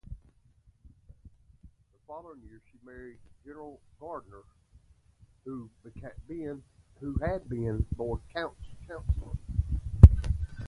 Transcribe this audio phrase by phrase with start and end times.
[1.93, 4.41] The following year, she married Gerald Gardiner,
[5.45, 5.69] who
[7.19, 9.35] had been Lord Chancellor.